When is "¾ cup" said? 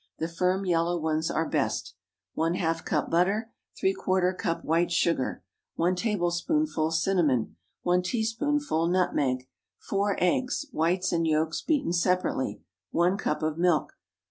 3.83-4.65